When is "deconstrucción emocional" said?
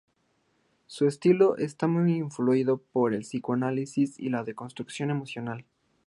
4.43-5.63